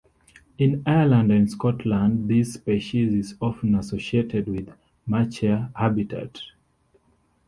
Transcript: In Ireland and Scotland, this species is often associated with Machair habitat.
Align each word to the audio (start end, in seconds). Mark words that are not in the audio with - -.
In 0.57 0.81
Ireland 0.87 1.31
and 1.31 1.47
Scotland, 1.47 2.27
this 2.27 2.55
species 2.55 3.13
is 3.13 3.35
often 3.39 3.75
associated 3.75 4.47
with 4.47 4.73
Machair 5.07 5.69
habitat. 5.75 6.41